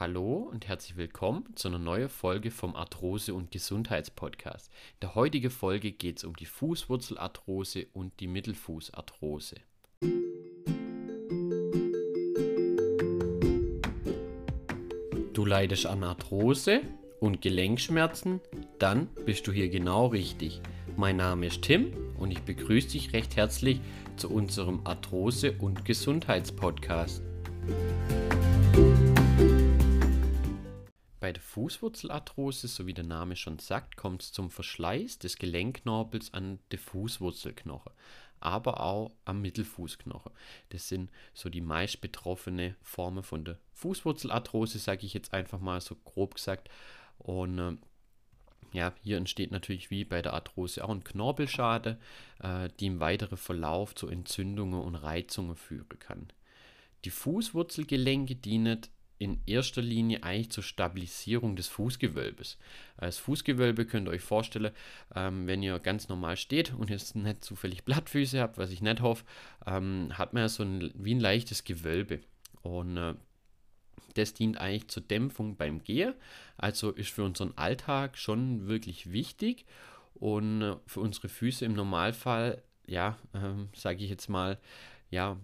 [0.00, 4.68] Hallo und herzlich willkommen zu einer neuen Folge vom Arthrose- und Gesundheitspodcast.
[4.94, 9.56] In der heutigen Folge geht es um die Fußwurzelarthrose und die Mittelfußarthrose.
[15.34, 16.80] Du leidest an Arthrose
[17.20, 18.40] und Gelenkschmerzen?
[18.78, 20.62] Dann bist du hier genau richtig.
[20.96, 23.82] Mein Name ist Tim und ich begrüße dich recht herzlich
[24.16, 27.22] zu unserem Arthrose- und Gesundheitspodcast.
[31.20, 36.32] Bei der Fußwurzelarthrose, so wie der Name schon sagt, kommt es zum Verschleiß des Gelenkknorpels
[36.32, 37.92] an den Fußwurzelknochen,
[38.40, 40.32] aber auch am Mittelfußknochen.
[40.70, 45.82] Das sind so die meist betroffene Formen von der Fußwurzelarthrose, sage ich jetzt einfach mal
[45.82, 46.70] so grob gesagt.
[47.18, 47.76] Und äh,
[48.72, 51.98] ja, hier entsteht natürlich wie bei der Arthrose auch ein Knorpelschade,
[52.42, 56.28] äh, die im weiteren Verlauf zu Entzündungen und Reizungen führen kann.
[57.04, 58.80] Die Fußwurzelgelenke dienen
[59.20, 62.56] in erster Linie eigentlich zur Stabilisierung des Fußgewölbes.
[62.96, 64.72] Das Fußgewölbe könnt ihr euch vorstellen,
[65.14, 69.02] ähm, wenn ihr ganz normal steht und jetzt nicht zufällig Blattfüße habt, was ich nicht
[69.02, 69.24] hoffe,
[69.66, 72.20] ähm, hat man ja so ein, wie ein leichtes Gewölbe.
[72.62, 73.14] Und äh,
[74.14, 76.14] das dient eigentlich zur Dämpfung beim Gehen,
[76.56, 79.66] also ist für unseren Alltag schon wirklich wichtig
[80.14, 84.58] und äh, für unsere Füße im Normalfall, ja, ähm, sage ich jetzt mal,
[85.10, 85.36] ja,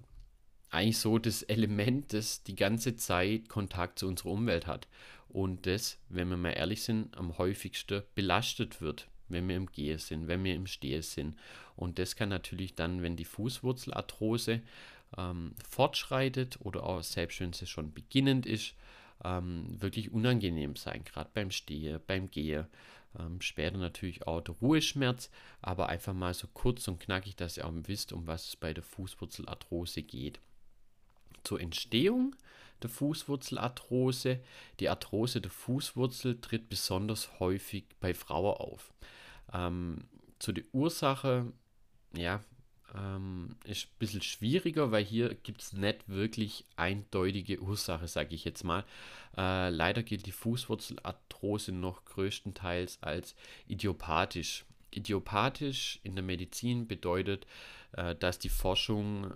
[0.76, 4.86] eigentlich so das Element, das die ganze Zeit Kontakt zu unserer Umwelt hat.
[5.28, 9.98] Und das, wenn wir mal ehrlich sind, am häufigsten belastet wird, wenn wir im Gehen
[9.98, 11.36] sind, wenn wir im Stehen sind.
[11.76, 14.60] Und das kann natürlich dann, wenn die Fußwurzelarthrose
[15.16, 18.74] ähm, fortschreitet oder auch selbst wenn sie schon beginnend ist,
[19.24, 22.66] ähm, wirklich unangenehm sein, gerade beim Stehen, beim Gehen.
[23.18, 25.30] Ähm, später natürlich auch der Ruheschmerz,
[25.62, 28.74] aber einfach mal so kurz und knackig, dass ihr auch wisst, um was es bei
[28.74, 30.38] der Fußwurzelarthrose geht
[31.46, 32.34] zur Entstehung
[32.82, 34.40] der Fußwurzelarthrose.
[34.80, 38.92] Die Arthrose der Fußwurzel tritt besonders häufig bei Frauen auf.
[39.52, 40.04] Ähm,
[40.38, 41.52] zu der Ursache,
[42.14, 42.40] ja,
[42.94, 48.44] ähm, ist ein bisschen schwieriger, weil hier gibt es nicht wirklich eindeutige Ursache, sage ich
[48.44, 48.84] jetzt mal.
[49.36, 53.34] Äh, leider gilt die Fußwurzelarthrose noch größtenteils als
[53.66, 54.64] idiopathisch.
[54.90, 57.46] Idiopathisch in der Medizin bedeutet,
[57.92, 59.34] äh, dass die Forschung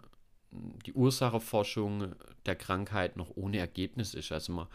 [0.50, 2.14] die Ursachenforschung
[2.46, 4.32] der Krankheit noch ohne Ergebnis ist.
[4.32, 4.66] Also man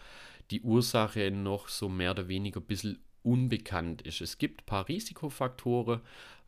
[0.52, 4.22] die Ursache noch so mehr oder weniger ein bisschen unbekannt ist.
[4.22, 6.02] Es gibt ein paar Risikofaktoren,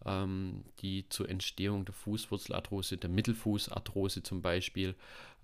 [0.06, 4.96] ähm, die zur Entstehung der Fußwurzelarthrose, der Mittelfußarthrose zum Beispiel,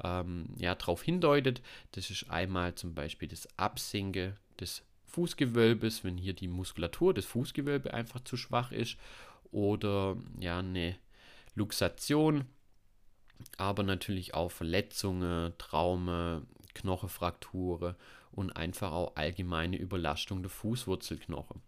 [0.04, 1.62] ähm, ja, darauf hindeutet.
[1.94, 7.92] Das ist einmal zum Beispiel das Absinken des Fußgewölbes, wenn hier die Muskulatur des Fußgewölbes
[7.92, 8.98] einfach zu schwach ist,
[9.52, 10.96] oder ja, eine
[11.56, 12.46] Luxation
[13.58, 16.44] aber natürlich auch Verletzungen, Traume,
[16.74, 17.96] Knochenfrakturen
[18.32, 21.62] und einfach auch allgemeine Überlastung der Fußwurzelknochen.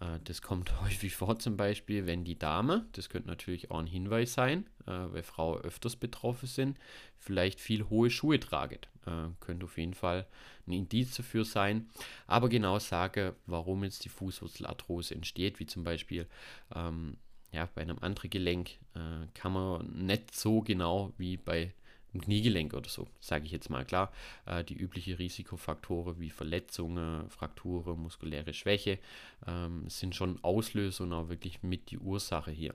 [0.00, 3.86] Äh, das kommt häufig vor, zum Beispiel, wenn die Dame, das könnte natürlich auch ein
[3.86, 6.78] Hinweis sein, äh, weil Frauen öfters betroffen sind,
[7.18, 8.78] vielleicht viel hohe Schuhe tragen.
[9.06, 10.26] Äh, könnte auf jeden Fall
[10.66, 11.88] ein Indiz dafür sein.
[12.26, 16.26] Aber genau sage, warum jetzt die Fußwurzelarthrose entsteht, wie zum Beispiel
[16.74, 17.16] ähm,
[17.54, 21.72] ja, bei einem anderen Gelenk äh, kann man nicht so genau wie bei
[22.12, 24.12] einem Kniegelenk oder so, sage ich jetzt mal klar.
[24.46, 28.98] Äh, die üblichen Risikofaktoren wie Verletzungen, Frakturen, muskuläre Schwäche
[29.46, 32.74] ähm, sind schon Auslöser und auch wirklich mit die Ursache hier.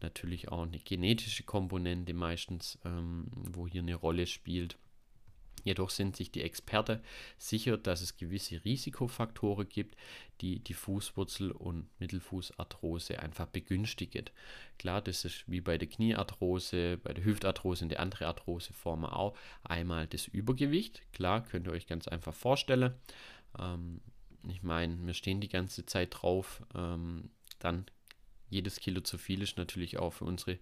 [0.00, 4.76] Natürlich auch eine genetische Komponente meistens, ähm, wo hier eine Rolle spielt.
[5.62, 7.00] Jedoch sind sich die Experten
[7.38, 9.96] sicher, dass es gewisse Risikofaktoren gibt,
[10.40, 14.24] die die Fußwurzel- und Mittelfußarthrose einfach begünstigen.
[14.78, 19.36] Klar, das ist wie bei der Kniearthrose, bei der Hüftarthrose und der andere Arthroseformen auch
[19.62, 21.02] einmal das Übergewicht.
[21.12, 22.94] Klar, könnt ihr euch ganz einfach vorstellen.
[23.58, 24.00] Ähm,
[24.48, 26.62] ich meine, wir stehen die ganze Zeit drauf.
[26.74, 27.84] Ähm, dann
[28.48, 30.58] jedes Kilo zu viel ist natürlich auch für unsere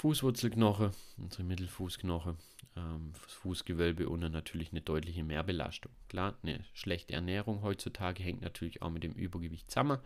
[0.00, 2.38] Fußwurzelknochen, unsere Mittelfußknochen,
[2.74, 5.92] ähm, das Fußgewölbe und dann natürlich eine deutliche Mehrbelastung.
[6.08, 9.98] Klar, eine schlechte Ernährung heutzutage hängt natürlich auch mit dem Übergewicht zusammen.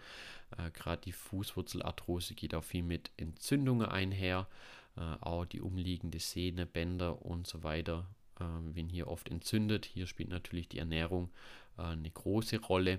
[0.58, 4.48] Äh, Gerade die Fußwurzelarthrose geht auch viel mit Entzündungen einher,
[4.96, 8.04] äh, auch die umliegende Sehne, Bänder und so weiter
[8.40, 9.86] äh, wenn hier oft entzündet.
[9.86, 11.30] Hier spielt natürlich die Ernährung
[11.78, 12.98] äh, eine große Rolle.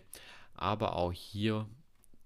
[0.53, 1.67] Aber auch hier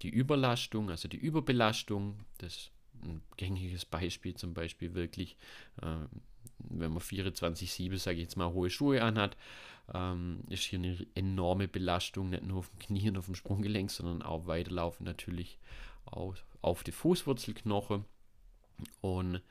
[0.02, 2.70] die Überlastung, also die Überbelastung, das
[3.02, 5.36] ein gängiges Beispiel zum Beispiel wirklich,
[5.82, 6.06] äh,
[6.58, 9.36] wenn man 24-7, sage ich jetzt mal, hohe Schuhe anhat,
[9.92, 13.90] ähm, ist hier eine enorme Belastung, nicht nur auf dem Knie und auf dem Sprunggelenk,
[13.90, 15.58] sondern auch weiterlaufen natürlich
[16.04, 18.04] auf, auf die Fußwurzelknochen.
[19.00, 19.42] Und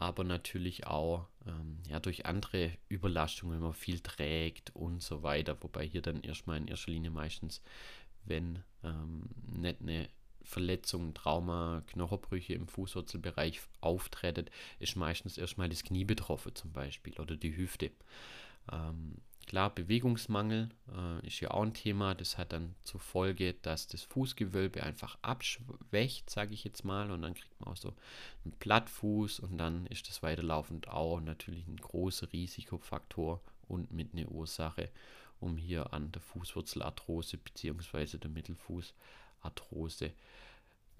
[0.00, 5.62] aber natürlich auch ähm, ja, durch andere Überlastungen, wenn man viel trägt und so weiter.
[5.62, 7.60] Wobei hier dann erstmal in erster Linie meistens,
[8.24, 10.08] wenn ähm, nicht eine
[10.42, 14.46] Verletzung, Trauma, Knochenbrüche im Fußwurzelbereich auftreten,
[14.78, 17.90] ist meistens erstmal das Knie betroffen zum Beispiel oder die Hüfte.
[18.70, 19.16] Ähm,
[19.46, 22.14] klar, Bewegungsmangel äh, ist ja auch ein Thema.
[22.14, 27.10] Das hat dann zur Folge, dass das Fußgewölbe einfach abschwächt, sage ich jetzt mal.
[27.10, 27.94] Und dann kriegt man auch so
[28.44, 34.30] einen Plattfuß und dann ist das weiterlaufend auch natürlich ein großer Risikofaktor und mit einer
[34.30, 34.90] Ursache,
[35.40, 38.18] um hier an der Fußwurzelarthrose bzw.
[38.18, 38.30] der
[39.40, 40.12] Mittelfußarthrose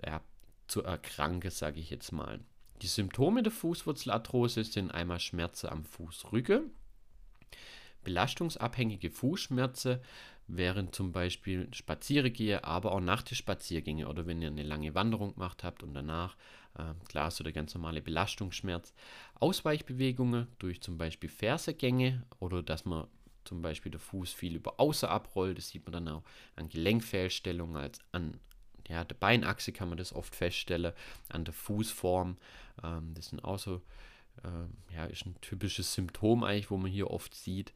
[0.04, 0.20] ja,
[0.66, 2.40] zu erkranken, sage ich jetzt mal.
[2.82, 6.70] Die Symptome der Fußwurzelarthrose sind einmal Schmerzen am Fußrücken,
[8.04, 10.00] belastungsabhängige Fußschmerzen
[10.46, 15.34] während zum Beispiel Spaziergehe, aber auch nach den Spaziergänge oder wenn ihr eine lange Wanderung
[15.34, 16.36] gemacht habt und danach
[16.76, 18.92] äh, klar so der ganz normale Belastungsschmerz,
[19.34, 23.06] Ausweichbewegungen durch zum Beispiel Fersegänge oder dass man
[23.44, 26.22] zum Beispiel der Fuß viel über Außen abrollt, das sieht man dann auch
[26.56, 28.38] an Gelenkfehlstellungen als an
[28.90, 30.92] ja, der Beinachse kann man das oft feststellen,
[31.28, 32.36] an der Fußform.
[32.82, 33.76] Ähm, das sind auch so,
[34.42, 37.72] äh, ja, ist ein typisches Symptom eigentlich, wo man hier oft sieht.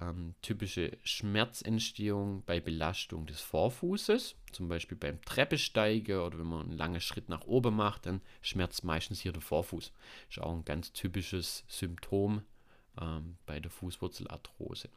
[0.00, 6.76] Ähm, typische Schmerzentstehung bei Belastung des Vorfußes, zum Beispiel beim Treppesteigen oder wenn man einen
[6.76, 9.90] langen Schritt nach oben macht, dann schmerzt meistens hier der Vorfuß.
[10.28, 12.42] Ist auch ein ganz typisches Symptom
[13.00, 14.90] ähm, bei der Fußwurzelarthrose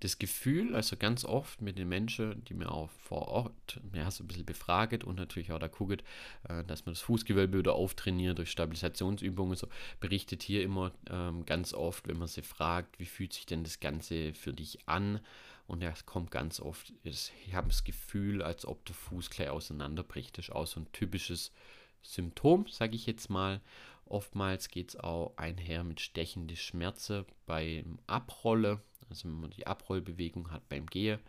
[0.00, 4.22] das Gefühl, also ganz oft mit den Menschen, die mir auch vor Ort ja, so
[4.22, 6.04] ein bisschen befragt und natürlich auch da guckt,
[6.48, 9.68] äh, dass man das Fußgewölbe wieder auftrainiert durch Stabilisationsübungen, so
[10.00, 13.80] berichtet hier immer ähm, ganz oft, wenn man sie fragt, wie fühlt sich denn das
[13.80, 15.20] Ganze für dich an?
[15.66, 20.38] Und es kommt ganz oft, ich habe das Gefühl, als ob der Fuß gleich auseinanderbricht.
[20.38, 21.52] Das ist auch so ein typisches
[22.00, 23.60] Symptom, sage ich jetzt mal.
[24.06, 30.50] Oftmals geht es auch einher mit stechenden Schmerzen beim Abrollen also wenn man die Abrollbewegung
[30.50, 31.20] hat beim Gehen.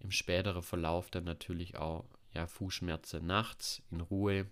[0.00, 4.46] Im späteren Verlauf dann natürlich auch ja, Fußschmerzen nachts in Ruhe.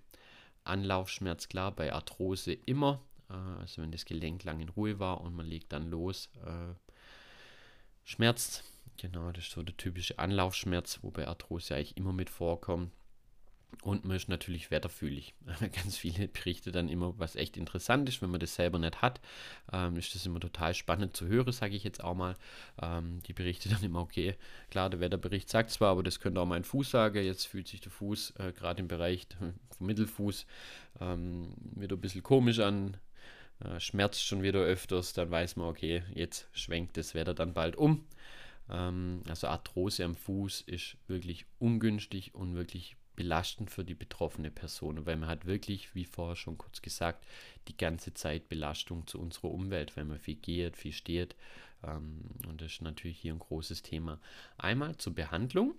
[0.64, 3.00] Anlaufschmerz klar, bei Arthrose immer.
[3.28, 6.75] Äh, also wenn das Gelenk lang in Ruhe war und man legt dann los, äh,
[8.04, 8.64] schmerzt.
[8.98, 12.93] Genau, das ist so der typische Anlaufschmerz, wo bei Arthrose eigentlich immer mit vorkommt.
[13.80, 15.34] Und man ist natürlich wetterfühlig.
[15.60, 19.20] Ganz viele berichten dann immer, was echt interessant ist, wenn man das selber nicht hat.
[19.72, 22.36] Ähm, ist das immer total spannend zu hören, sage ich jetzt auch mal.
[22.80, 24.36] Ähm, die berichten dann immer, okay,
[24.70, 27.24] klar, der Wetterbericht sagt zwar, aber das könnte auch mein Fuß sagen.
[27.24, 29.26] Jetzt fühlt sich der Fuß äh, gerade im Bereich
[29.76, 30.46] vom Mittelfuß
[31.00, 32.98] ähm, wieder ein bisschen komisch an.
[33.64, 37.76] Äh, schmerzt schon wieder öfters, dann weiß man, okay, jetzt schwenkt das Wetter dann bald
[37.76, 38.04] um.
[38.70, 45.05] Ähm, also Arthrose am Fuß ist wirklich ungünstig und wirklich belastend für die betroffene Person,
[45.06, 47.26] weil man hat wirklich, wie vorher schon kurz gesagt,
[47.69, 51.37] die ganze Zeit Belastung zu unserer Umwelt, weil man viel geht, viel steht.
[51.85, 54.20] Ähm, und das ist natürlich hier ein großes Thema.
[54.56, 55.75] Einmal zur Behandlung.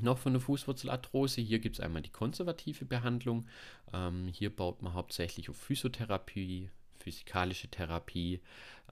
[0.00, 1.40] Noch von der Fußwurzelarthrose.
[1.40, 3.46] Hier gibt es einmal die konservative Behandlung.
[3.92, 8.40] Ähm, hier baut man hauptsächlich auf Physiotherapie, physikalische Therapie,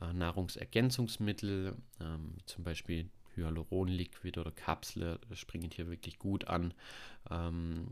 [0.00, 6.74] äh, Nahrungsergänzungsmittel, ähm, zum Beispiel Hyaluronliquid oder Kapsel springen hier wirklich gut an.
[7.30, 7.88] Ähm,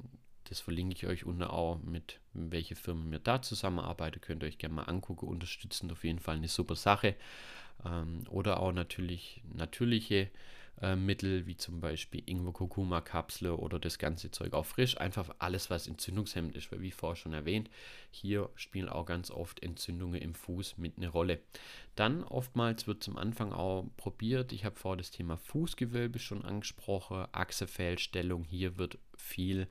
[0.48, 4.20] das verlinke ich euch unten auch mit, welche Firmen mir da zusammenarbeiten.
[4.20, 5.90] Könnt ihr euch gerne mal angucken, unterstützen.
[5.90, 7.16] Auf jeden Fall eine super Sache.
[7.84, 10.30] Ähm, oder auch natürlich natürliche
[10.82, 14.98] äh, Mittel, wie zum Beispiel Ingwer-Kurkuma-Kapsel oder das ganze Zeug auch frisch.
[14.98, 17.70] Einfach alles, was entzündungshemmend ist, weil wie vorher schon erwähnt,
[18.10, 21.40] hier spielen auch ganz oft Entzündungen im Fuß mit eine Rolle.
[21.94, 27.26] Dann oftmals wird zum Anfang auch probiert, ich habe vorher das Thema Fußgewölbe schon angesprochen,
[27.32, 29.68] Achsefehlstellung, hier wird viel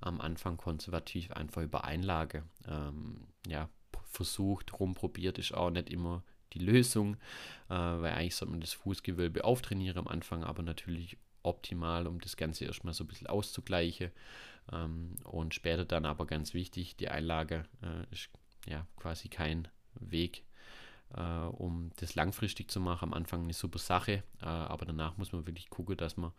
[0.00, 3.68] am Anfang konservativ einfach über Einlage ähm, ja,
[4.04, 6.22] versucht, rumprobiert, ist auch nicht immer
[6.58, 7.14] die Lösung,
[7.68, 12.36] äh, weil eigentlich sollte man das Fußgewölbe auftrainieren am Anfang, aber natürlich optimal, um das
[12.36, 14.10] Ganze erstmal so ein bisschen auszugleichen.
[14.72, 18.28] Ähm, und später dann aber ganz wichtig, die Einlage äh, ist
[18.66, 20.44] ja quasi kein Weg,
[21.14, 23.10] äh, um das langfristig zu machen.
[23.10, 26.32] Am Anfang eine super Sache, äh, aber danach muss man wirklich gucken, dass man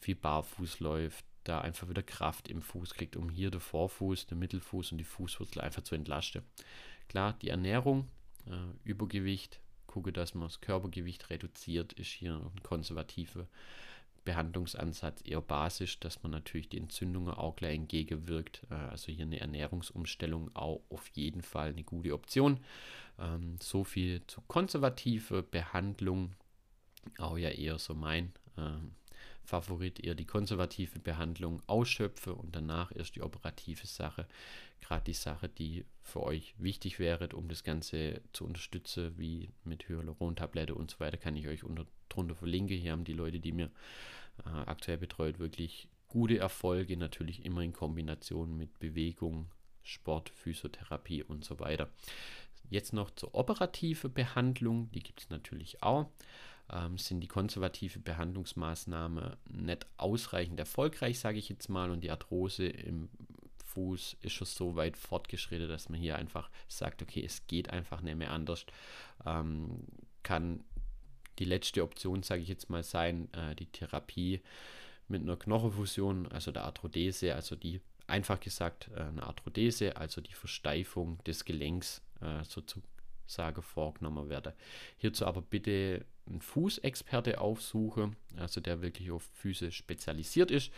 [0.00, 4.38] viel barfuß läuft, da einfach wieder Kraft im Fuß kriegt, um hier den Vorfuß, den
[4.38, 6.42] Mittelfuß und die Fußwurzel einfach zu entlasten.
[7.08, 8.08] Klar, die Ernährung
[8.46, 13.46] äh, Übergewicht, gucke, dass man das Körpergewicht reduziert, ist hier ein konservativer
[14.26, 18.62] Behandlungsansatz eher basisch, dass man natürlich die Entzündungen auch gleich entgegenwirkt.
[18.70, 22.60] Äh, also hier eine Ernährungsumstellung auch auf jeden Fall eine gute Option.
[23.18, 26.32] Ähm, so viel zu konservativer Behandlung,
[27.18, 28.72] auch ja eher so mein äh,
[29.46, 34.26] Favorit eher die konservative Behandlung ausschöpfe und danach erst die operative Sache.
[34.80, 39.88] Gerade die Sache, die für euch wichtig wäre, um das Ganze zu unterstützen, wie mit
[39.88, 42.76] Hyaluron-Tablette und so weiter, kann ich euch unter, drunter verlinken.
[42.76, 43.70] Hier haben die Leute, die mir
[44.44, 49.50] äh, aktuell betreut, wirklich gute Erfolge, natürlich immer in Kombination mit Bewegung,
[49.82, 51.88] Sport, Physiotherapie und so weiter.
[52.68, 56.08] Jetzt noch zur operativen Behandlung, die gibt es natürlich auch.
[56.72, 62.66] Ähm, sind die konservative Behandlungsmaßnahme nicht ausreichend erfolgreich, sage ich jetzt mal, und die Arthrose
[62.66, 63.08] im
[63.64, 68.00] Fuß ist schon so weit fortgeschritten, dass man hier einfach sagt, okay, es geht einfach
[68.00, 68.66] nicht mehr anders.
[69.24, 69.84] Ähm,
[70.22, 70.64] kann
[71.38, 74.40] die letzte Option, sage ich jetzt mal, sein, äh, die Therapie
[75.08, 80.32] mit einer Knochenfusion, also der Arthrodese, also die einfach gesagt äh, eine Arthrodese, also die
[80.32, 84.54] Versteifung des Gelenks äh, sozusagen vorgenommen werde.
[84.96, 90.72] Hierzu aber bitte einen Fußexperte aufsuche, also der wirklich auf Füße spezialisiert ist,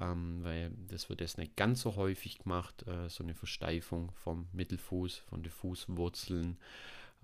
[0.00, 4.48] ähm, weil das wird jetzt nicht ganz so häufig gemacht, äh, so eine Versteifung vom
[4.52, 6.58] Mittelfuß, von den Fußwurzeln.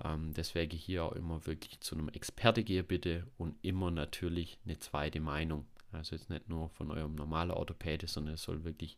[0.05, 4.79] Ähm, deswegen hier auch immer wirklich zu einem Experte gehe bitte und immer natürlich eine
[4.79, 5.67] zweite Meinung.
[5.93, 8.97] Also jetzt nicht nur von eurem normalen Orthopäde, sondern es soll wirklich,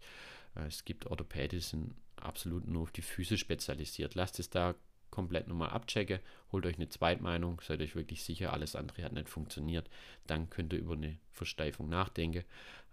[0.56, 4.14] äh, es gibt Orthopäde, die sind absolut nur auf die Füße spezialisiert.
[4.14, 4.74] Lasst es da
[5.10, 6.20] komplett nochmal abchecken,
[6.52, 9.88] holt euch eine Zweitmeinung, seid euch wirklich sicher, alles andere hat nicht funktioniert,
[10.26, 12.44] dann könnt ihr über eine Versteifung nachdenken.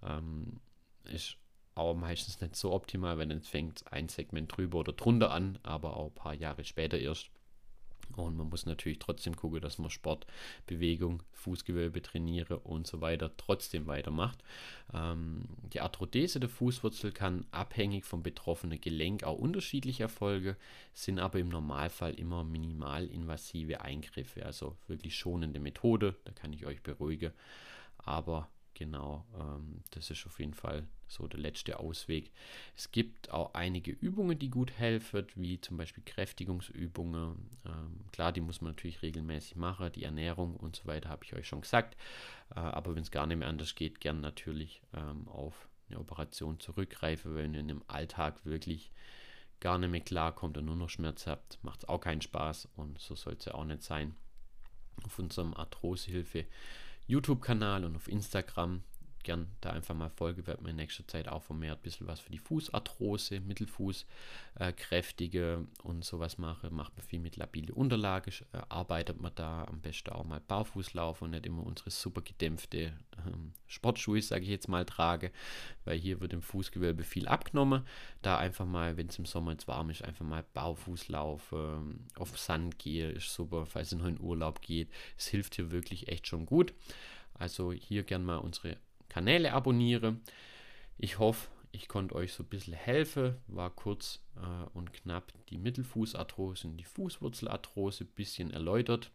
[0.04, 0.60] Ähm,
[1.06, 1.38] ist
[1.76, 5.96] auch meistens nicht so optimal, wenn es fängt ein Segment drüber oder drunter an, aber
[5.96, 7.30] auch ein paar Jahre später erst.
[8.16, 10.26] Und man muss natürlich trotzdem gucken, dass man Sport,
[10.66, 14.44] Bewegung, Fußgewölbe trainiere und so weiter trotzdem weitermacht.
[14.94, 20.56] Ähm, die Arthrodese der Fußwurzel kann abhängig vom betroffenen Gelenk auch unterschiedlich erfolgen,
[20.94, 26.82] sind aber im Normalfall immer minimalinvasive Eingriffe, also wirklich schonende Methode, da kann ich euch
[26.82, 27.32] beruhigen.
[27.98, 32.32] Aber Genau, ähm, das ist auf jeden Fall so der letzte Ausweg.
[32.76, 37.50] Es gibt auch einige Übungen, die gut helfen, wie zum Beispiel Kräftigungsübungen.
[37.66, 41.34] Ähm, klar, die muss man natürlich regelmäßig machen, die Ernährung und so weiter habe ich
[41.34, 41.98] euch schon gesagt.
[42.52, 46.60] Äh, aber wenn es gar nicht mehr anders geht, gern natürlich ähm, auf eine Operation
[46.60, 48.92] zurückgreifen, wenn ihr in dem Alltag wirklich
[49.60, 53.00] gar nicht mehr klarkommt und nur noch Schmerz habt, macht es auch keinen Spaß und
[53.00, 54.16] so soll es ja auch nicht sein.
[55.04, 56.46] Auf unserem Arthrosehilfe
[57.08, 58.84] YouTube-Kanal und auf Instagram.
[59.28, 62.22] Gern da einfach mal folge, wird man in nächster Zeit auch vermehrt ein bisschen was
[62.22, 64.06] für die Fußarthrose, Mittelfuß,
[64.56, 66.70] äh, kräftige und sowas mache.
[66.70, 71.22] Macht man viel mit labile Unterlage, äh, arbeitet man da am besten auch mal Barfußlauf
[71.22, 72.94] und nicht immer unsere super gedämpfte
[73.26, 75.34] ähm, Sportschuhe, sage ich jetzt mal, trage,
[75.84, 77.84] weil hier wird im Fußgewölbe viel abgenommen.
[78.22, 82.40] Da einfach mal, wenn es im Sommer jetzt warm ist, einfach mal Barfußlauf, ähm, auf
[82.40, 84.90] Sand gehe, ist super, falls ihr noch in Urlaub geht.
[85.18, 86.74] Es hilft hier wirklich echt schon gut.
[87.34, 88.78] Also hier gern mal unsere
[89.10, 90.18] Kanäle abonniere.
[90.98, 93.36] Ich hoffe, ich konnte euch so ein bisschen helfen.
[93.48, 99.12] War kurz äh, und knapp die Mittelfußarthrose und die Fußwurzelarthrose ein bisschen erläutert.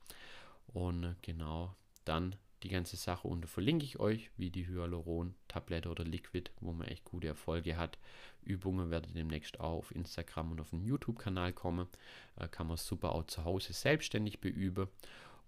[0.69, 6.05] Und äh, genau, dann die ganze Sache unter verlinke ich euch, wie die Hyaluron-Tablette oder
[6.05, 7.99] Liquid, wo man echt gute Erfolge hat.
[8.45, 11.89] Übungen werden demnächst auch auf Instagram und auf den YouTube-Kanal kommen.
[12.37, 14.89] Äh, kann man super auch zu Hause selbstständig beüben.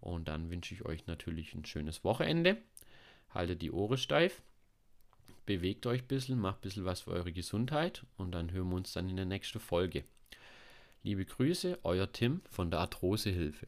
[0.00, 2.58] Und dann wünsche ich euch natürlich ein schönes Wochenende.
[3.34, 4.42] Haltet die Ohren steif,
[5.44, 8.76] bewegt euch ein bisschen, macht ein bisschen was für eure Gesundheit und dann hören wir
[8.76, 10.04] uns dann in der nächsten Folge.
[11.02, 13.66] Liebe Grüße, euer Tim von der Arthrosehilfe.